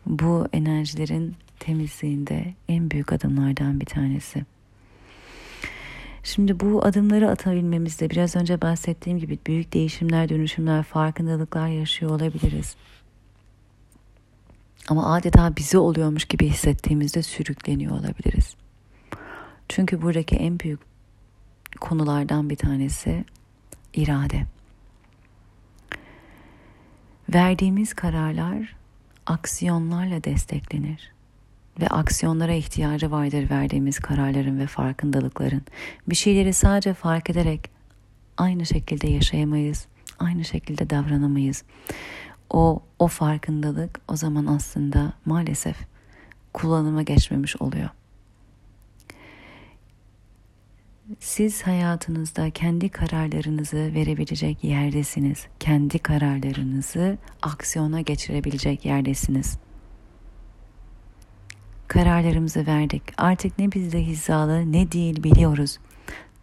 [0.06, 4.46] bu enerjilerin temizliğinde en büyük adımlardan bir tanesi.
[6.24, 12.76] Şimdi bu adımları atabilmemizde biraz önce bahsettiğim gibi büyük değişimler, dönüşümler, farkındalıklar yaşıyor olabiliriz.
[14.89, 18.56] Ama adeta bizi oluyormuş gibi hissettiğimizde sürükleniyor olabiliriz.
[19.70, 20.80] Çünkü buradaki en büyük
[21.82, 23.26] konulardan bir tanesi
[23.94, 24.46] irade.
[27.34, 28.76] Verdiğimiz kararlar
[29.26, 31.14] aksiyonlarla desteklenir
[31.82, 35.62] ve aksiyonlara ihtiyacı vardır verdiğimiz kararların ve farkındalıkların.
[36.08, 37.70] Bir şeyleri sadece fark ederek
[38.38, 39.88] aynı şekilde yaşayamayız,
[40.20, 41.64] aynı şekilde davranamayız.
[42.50, 45.78] O o farkındalık o zaman aslında maalesef
[46.54, 47.90] kullanıma geçmemiş oluyor.
[51.20, 55.48] Siz hayatınızda kendi kararlarınızı verebilecek yerdesiniz.
[55.60, 59.58] Kendi kararlarınızı aksiyona geçirebilecek yerdesiniz.
[61.88, 63.04] Kararlarımızı verdik.
[63.18, 65.80] Artık ne bizde hizalı ne değil biliyoruz.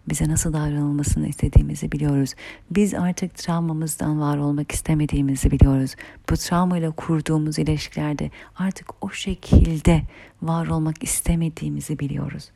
[0.09, 2.35] Bize nasıl davranılmasını istediğimizi biliyoruz.
[2.71, 5.95] Biz artık travmamızdan var olmak istemediğimizi biliyoruz.
[6.31, 10.03] Bu travmayla kurduğumuz ilişkilerde artık o şekilde
[10.43, 12.51] var olmak istemediğimizi biliyoruz.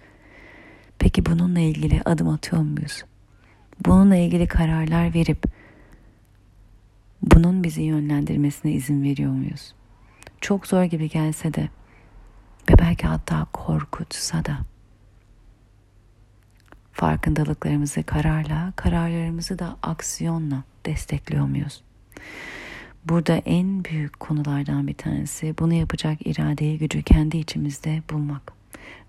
[0.98, 3.04] Peki bununla ilgili adım atıyor muyuz?
[3.84, 5.44] Bununla ilgili kararlar verip
[7.22, 9.74] bunun bizi yönlendirmesine izin veriyor muyuz?
[10.40, 11.68] Çok zor gibi gelse de
[12.70, 14.58] ve belki hatta korkutsa da
[16.92, 21.82] farkındalıklarımızı kararla, kararlarımızı da aksiyonla destekliyor muyuz?
[23.04, 28.53] Burada en büyük konulardan bir tanesi bunu yapacak iradeyi gücü kendi içimizde bulmak.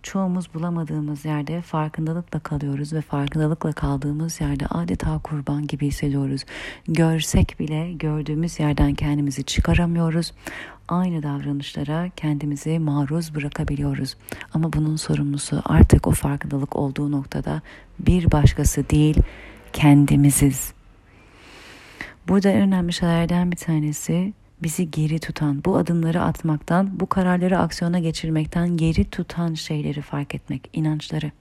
[0.04, 6.46] Çoğumuz bulamadığımız yerde farkındalıkla kalıyoruz ve farkındalıkla kaldığımız yerde adeta kurban gibi hissediyoruz.
[6.88, 10.32] Görsek bile gördüğümüz yerden kendimizi çıkaramıyoruz.
[10.88, 14.18] Aynı davranışlara kendimizi maruz bırakabiliyoruz.
[14.54, 17.62] Ama bunun sorumlusu artık o farkındalık olduğu noktada
[18.00, 19.18] bir başkası değil
[19.74, 20.74] kendimiziz.
[22.28, 28.00] Burada en önemli şeylerden bir tanesi bizi geri tutan, bu adımları atmaktan, bu kararları aksiyona
[28.00, 31.32] geçirmekten geri tutan şeyleri fark etmek, inançları.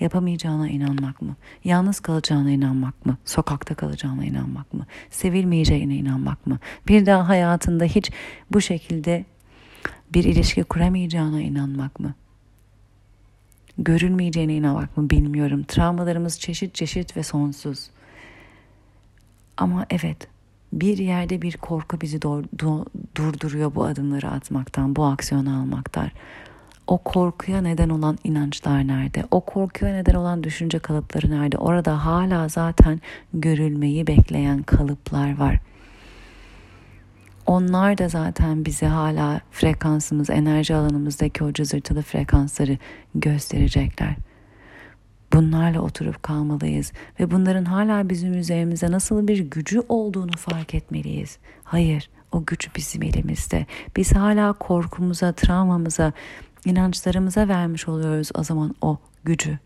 [0.00, 1.36] Yapamayacağına inanmak mı?
[1.64, 3.16] Yalnız kalacağına inanmak mı?
[3.24, 4.86] Sokakta kalacağına inanmak mı?
[5.10, 6.58] Sevilmeyeceğine inanmak mı?
[6.88, 8.10] Bir daha hayatında hiç
[8.50, 9.24] bu şekilde
[10.14, 12.14] bir ilişki kuramayacağına inanmak mı?
[13.78, 15.64] Görülmeyeceğine inanmak mı bilmiyorum.
[15.68, 17.90] Travmalarımız çeşit çeşit ve sonsuz.
[19.56, 20.28] Ama evet
[20.80, 22.22] bir yerde bir korku bizi
[23.16, 26.10] durduruyor bu adımları atmaktan, bu aksiyonu almaktan.
[26.86, 29.24] O korkuya neden olan inançlar nerede?
[29.30, 31.58] O korkuya neden olan düşünce kalıpları nerede?
[31.58, 33.00] Orada hala zaten
[33.34, 35.60] görülmeyi bekleyen kalıplar var.
[37.46, 42.78] Onlar da zaten bize hala frekansımız, enerji alanımızdaki o cızırtılı frekansları
[43.14, 44.14] gösterecekler.
[45.34, 51.38] Bunlarla oturup kalmalıyız ve bunların hala bizim üzerimize nasıl bir gücü olduğunu fark etmeliyiz.
[51.64, 53.66] Hayır, o güç bizim elimizde.
[53.96, 56.12] Biz hala korkumuza, travmamıza,
[56.64, 59.58] inançlarımıza vermiş oluyoruz o zaman o gücü.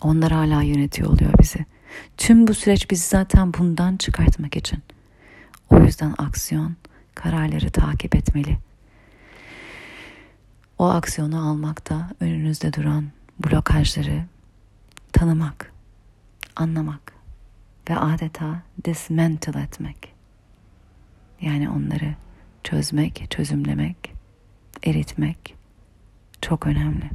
[0.00, 1.66] Onlar hala yönetiyor oluyor bizi.
[2.16, 4.78] Tüm bu süreç bizi zaten bundan çıkartmak için.
[5.70, 6.76] O yüzden aksiyon,
[7.14, 8.58] kararları takip etmeli.
[10.78, 13.04] O aksiyonu almakta önünüzde duran
[13.38, 14.24] blokajları
[15.12, 15.72] tanımak,
[16.56, 17.12] anlamak
[17.90, 20.14] ve adeta dismantle etmek.
[21.40, 22.14] Yani onları
[22.64, 24.14] çözmek, çözümlemek,
[24.84, 25.54] eritmek
[26.42, 27.10] çok önemli.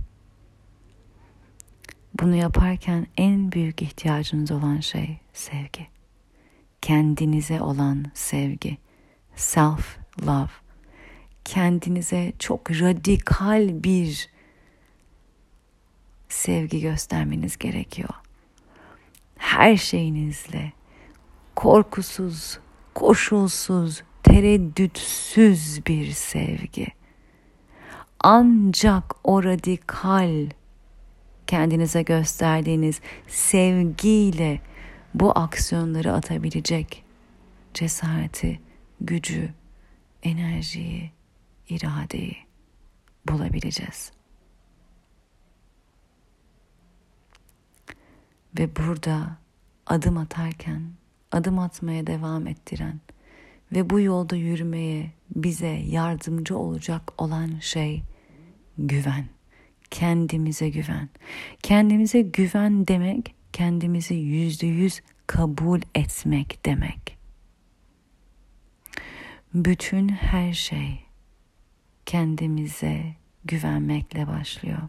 [2.20, 5.88] Bunu yaparken en büyük ihtiyacınız olan şey sevgi.
[6.82, 8.78] Kendinize olan sevgi.
[9.36, 10.50] Self love.
[11.46, 14.33] Kendinize çok radikal bir
[16.34, 18.10] sevgi göstermeniz gerekiyor.
[19.38, 20.72] Her şeyinizle
[21.56, 22.60] korkusuz,
[22.94, 26.88] koşulsuz, tereddütsüz bir sevgi.
[28.20, 30.50] Ancak o radikal
[31.48, 34.62] kendinize gösterdiğiniz sevgiyle
[35.14, 37.04] bu aksiyonları atabilecek
[37.74, 38.60] cesareti,
[39.02, 39.50] gücü,
[40.24, 41.12] enerjiyi,
[41.70, 42.38] iradeyi
[43.28, 44.12] bulabileceğiz.
[48.60, 49.38] Ve burada
[49.88, 50.82] adım atarken
[51.32, 53.00] adım atmaya devam ettiren
[53.72, 58.04] ve bu yolda yürümeye bize yardımcı olacak olan şey
[58.78, 59.26] güven.
[59.92, 61.10] Kendimize güven.
[61.64, 67.18] Kendimize güven demek kendimizi yüzde yüz kabul etmek demek.
[69.54, 71.00] Bütün her şey
[72.06, 74.82] kendimize güvenmekle başlıyor.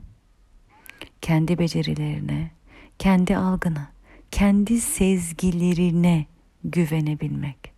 [1.21, 2.51] Kendi becerilerine,
[2.99, 3.91] kendi algına,
[4.31, 6.27] kendi sezgilerine
[6.65, 7.75] güvenebilmek.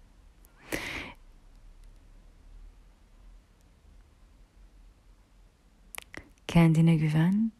[6.49, 7.53] Kendine güven,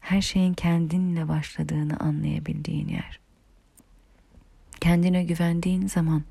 [0.00, 3.20] her şeyin kendinle başladığını anlayabildiğin yer.
[4.80, 6.22] Kendine güvendiğin zaman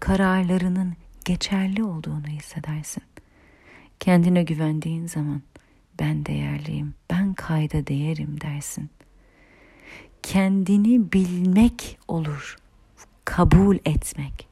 [0.00, 3.02] kararlarının geçerli olduğunu hissedersin.
[4.00, 5.42] Kendine güvendiğin zaman
[5.98, 8.90] ben değerliyim, ben kayda değerim dersin.
[10.22, 12.56] Kendini bilmek olur,
[13.24, 14.48] kabul etmek.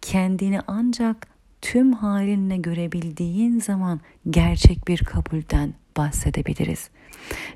[0.00, 1.26] Kendini ancak
[1.62, 6.90] tüm halinle görebildiğin zaman gerçek bir kabulden bahsedebiliriz.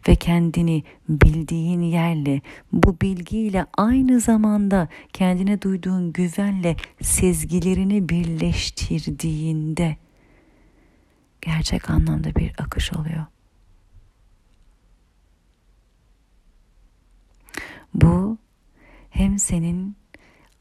[0.08, 2.40] Ve kendini bildiğin yerle,
[2.72, 9.96] bu bilgiyle aynı zamanda kendine duyduğun güvenle sezgilerini birleştirdiğinde
[11.44, 13.26] gerçek anlamda bir akış oluyor.
[17.94, 18.38] Bu
[19.10, 19.96] hem senin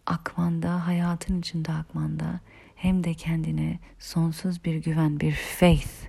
[0.06, 2.39] akmanda, hayatın içinde akmanda
[2.76, 6.08] hem de kendine sonsuz bir güven, bir faith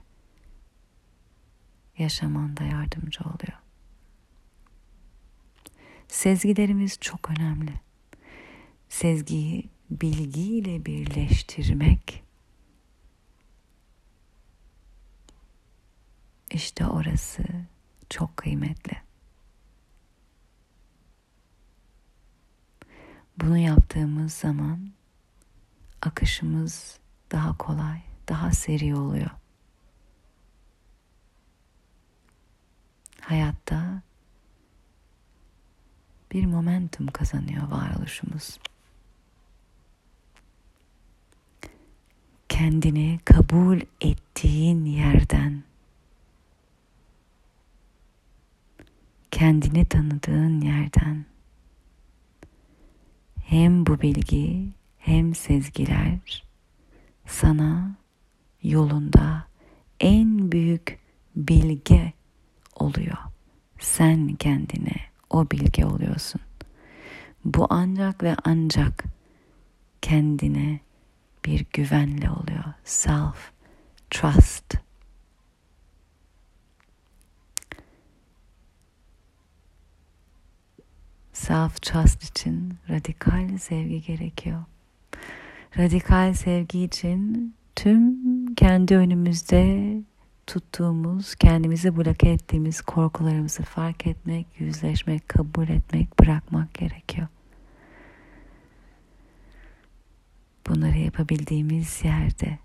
[1.98, 3.58] yaşamanda yardımcı oluyor.
[6.08, 7.72] Sezgilerimiz çok önemli.
[8.88, 12.23] Sezgiyi bilgiyle birleştirmek
[16.54, 17.44] işte orası
[18.10, 18.96] çok kıymetli.
[23.38, 24.90] Bunu yaptığımız zaman
[26.02, 26.98] akışımız
[27.32, 29.30] daha kolay, daha seri oluyor.
[33.20, 34.02] Hayatta
[36.32, 38.58] bir momentum kazanıyor varoluşumuz.
[42.48, 45.62] Kendini kabul ettiğin yerden
[49.34, 51.24] kendini tanıdığın yerden
[53.44, 56.44] hem bu bilgi hem sezgiler
[57.26, 57.96] sana
[58.62, 59.44] yolunda
[60.00, 60.98] en büyük
[61.36, 62.12] bilge
[62.74, 63.16] oluyor.
[63.78, 64.96] Sen kendine
[65.30, 66.40] o bilge oluyorsun.
[67.44, 69.04] Bu ancak ve ancak
[70.02, 70.80] kendine
[71.44, 72.64] bir güvenle oluyor.
[72.84, 73.52] Self
[74.10, 74.83] trust.
[81.34, 84.64] Self trust için radikal sevgi gerekiyor.
[85.78, 88.14] Radikal sevgi için tüm
[88.54, 89.94] kendi önümüzde
[90.46, 97.28] tuttuğumuz, kendimizi bloke ettiğimiz korkularımızı fark etmek, yüzleşmek, kabul etmek, bırakmak gerekiyor.
[100.68, 102.58] Bunları yapabildiğimiz yerde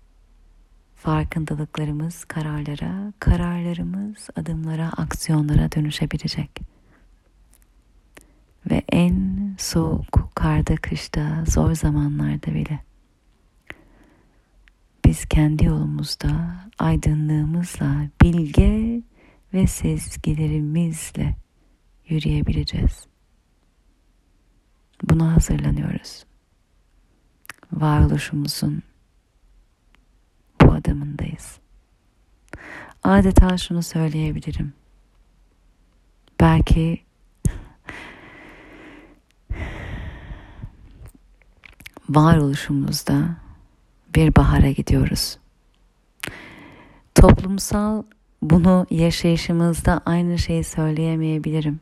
[0.96, 6.79] farkındalıklarımız kararlara, kararlarımız adımlara, aksiyonlara dönüşebilecek.
[8.70, 12.80] Ve en soğuk, karda, kışta, zor zamanlarda bile
[15.10, 19.02] biz kendi yolumuzda aydınlığımızla, bilge
[19.54, 21.36] ve sezgilerimizle
[22.08, 23.06] yürüyebileceğiz.
[25.02, 26.24] Buna hazırlanıyoruz.
[27.72, 28.82] Varoluşumuzun
[30.60, 31.58] bu adamındayız.
[33.02, 34.72] Adeta şunu söyleyebilirim.
[36.40, 37.00] Belki
[42.10, 43.36] varoluşumuzda
[44.14, 45.38] bir bahara gidiyoruz.
[47.14, 48.02] Toplumsal
[48.42, 51.80] bunu yaşayışımızda aynı şeyi söyleyemeyebilirim.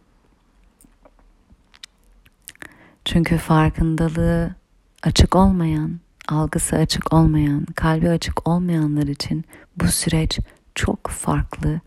[3.04, 4.54] Çünkü farkındalığı
[5.02, 9.44] açık olmayan, algısı açık olmayan, kalbi açık olmayanlar için
[9.76, 10.38] bu süreç
[10.74, 11.80] çok farklı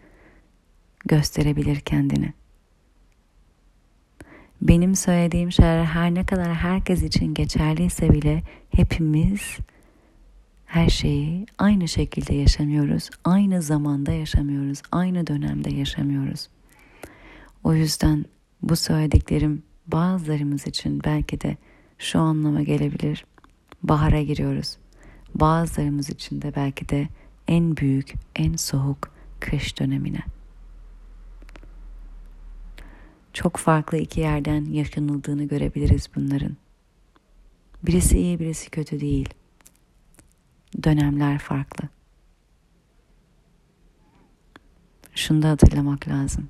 [1.06, 2.34] gösterebilir kendini.
[4.62, 8.44] Benim söylediğim şeyler her ne kadar herkes için geçerliyse bile
[8.76, 9.58] hepimiz
[10.66, 13.10] her şeyi aynı şekilde yaşamıyoruz.
[13.24, 14.82] Aynı zamanda yaşamıyoruz.
[14.92, 16.50] Aynı dönemde yaşamıyoruz.
[17.64, 18.26] O yüzden
[18.62, 21.58] bu söylediklerim bazılarımız için belki de
[21.98, 23.26] şu anlama gelebilir.
[23.84, 24.78] Bahara giriyoruz.
[25.36, 27.08] Bazılarımız için de belki de
[27.48, 30.22] en büyük, en soğuk kış dönemine
[33.34, 36.58] çok farklı iki yerden yaşanıldığını görebiliriz bunların.
[37.84, 39.30] Birisi iyi, birisi kötü değil.
[40.84, 41.90] Dönemler farklı.
[45.16, 46.50] Şunu da hatırlamak lazım.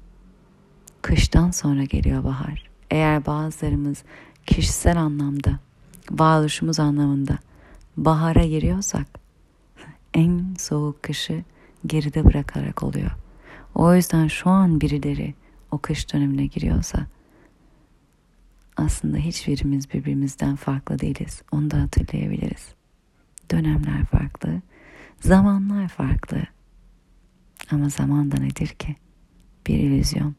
[1.02, 2.70] Kıştan sonra geliyor bahar.
[2.92, 4.04] Eğer bazılarımız
[4.46, 5.60] kişisel anlamda,
[6.12, 7.38] varoluşumuz anlamında
[7.98, 9.08] bahara giriyorsak
[10.14, 11.44] en soğuk kışı
[11.86, 13.12] geride bırakarak oluyor.
[13.76, 15.34] O yüzden şu an birileri
[15.72, 17.08] o kış dönemine giriyorsa
[18.78, 21.42] aslında hiçbirimiz birbirimizden farklı değiliz.
[21.52, 22.68] Onu da hatırlayabiliriz.
[23.52, 24.62] Dönemler farklı,
[25.20, 26.42] zamanlar farklı.
[27.72, 28.96] Ama zaman da nedir ki?
[29.68, 30.36] Bir illüzyon.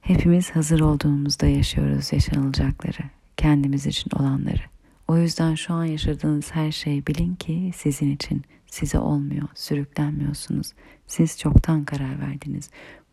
[0.00, 3.02] Hepimiz hazır olduğumuzda yaşıyoruz yaşanılacakları,
[3.36, 4.62] kendimiz için olanları.
[5.08, 8.42] O yüzden şu an yaşadığınız her şey bilin ki sizin için
[8.72, 10.72] size olmuyor, sürüklenmiyorsunuz.
[11.06, 12.70] Siz çoktan karar verdiniz.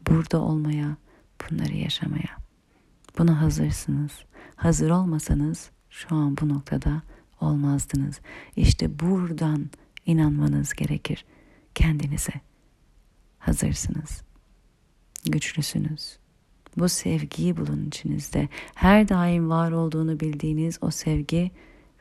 [0.07, 0.97] Burada olmaya,
[1.41, 2.37] bunları yaşamaya.
[3.17, 4.11] Buna hazırsınız.
[4.55, 7.01] Hazır olmasanız şu an bu noktada
[7.41, 8.19] olmazdınız.
[8.55, 9.69] İşte buradan
[10.05, 11.25] inanmanız gerekir
[11.75, 12.33] kendinize.
[13.39, 14.23] Hazırsınız.
[15.25, 16.17] Güçlüsünüz.
[16.77, 18.49] Bu sevgiyi bulun içinizde.
[18.75, 21.51] Her daim var olduğunu bildiğiniz o sevgi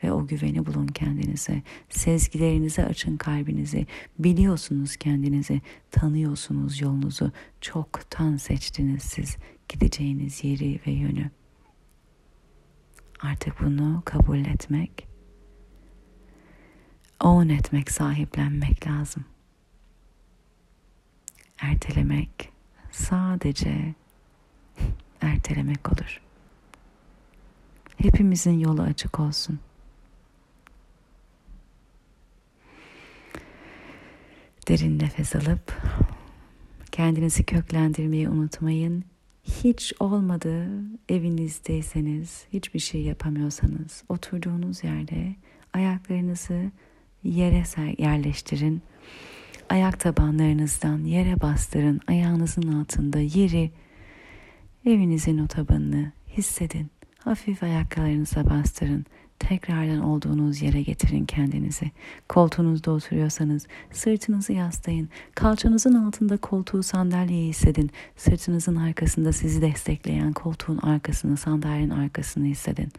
[0.03, 1.63] ve o güveni bulun kendinize.
[1.89, 3.87] Sezgilerinize açın kalbinizi.
[4.19, 7.31] Biliyorsunuz kendinizi, tanıyorsunuz yolunuzu.
[7.61, 9.37] Çoktan seçtiniz siz
[9.69, 11.29] gideceğiniz yeri ve yönü.
[13.19, 15.07] Artık bunu kabul etmek,
[17.19, 19.25] own etmek, sahiplenmek lazım.
[21.61, 22.51] Ertelemek
[22.91, 23.95] sadece
[25.21, 26.21] ertelemek olur.
[27.97, 29.59] Hepimizin yolu açık olsun.
[34.69, 35.81] Derin nefes alıp
[36.91, 39.03] kendinizi köklendirmeyi unutmayın.
[39.43, 40.67] Hiç olmadı
[41.09, 45.35] evinizdeyseniz, hiçbir şey yapamıyorsanız oturduğunuz yerde
[45.73, 46.71] ayaklarınızı
[47.23, 47.63] yere
[47.97, 48.81] yerleştirin.
[49.69, 51.99] Ayak tabanlarınızdan yere bastırın.
[52.07, 53.71] Ayağınızın altında yeri
[54.85, 56.87] evinizin o tabanını hissedin.
[57.19, 59.05] Hafif ayaklarınıza bastırın.
[59.39, 61.91] Tekrardan olduğunuz yere getirin kendinizi.
[62.29, 65.09] Koltuğunuzda oturuyorsanız sırtınızı yaslayın.
[65.35, 67.91] Kalçanızın altında koltuğu sandalyeyi hissedin.
[68.15, 72.91] Sırtınızın arkasında sizi destekleyen koltuğun arkasını, sandalyenin arkasını hissedin.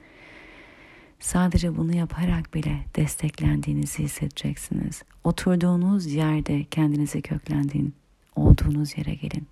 [1.21, 5.03] Sadece bunu yaparak bile desteklendiğinizi hissedeceksiniz.
[5.25, 7.95] Oturduğunuz yerde kendinizi köklendiğin,
[8.37, 9.47] olduğunuz yere gelin.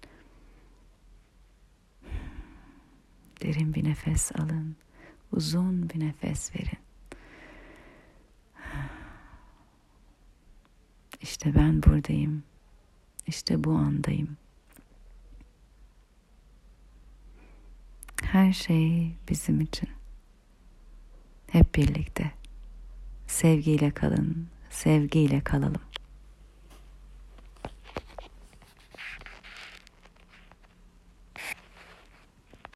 [3.42, 4.76] Derin bir nefes alın.
[5.32, 6.78] Uzun bir nefes verin.
[11.20, 12.42] İşte ben buradayım.
[13.26, 14.36] İşte bu andayım.
[18.22, 19.88] Her şey bizim için.
[21.46, 22.30] Hep birlikte.
[23.26, 25.87] Sevgiyle kalın, sevgiyle kalalım.